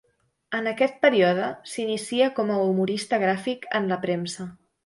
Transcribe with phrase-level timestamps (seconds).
[0.59, 4.53] En aquest període s'inicia com a humorista gràfic en la premsa.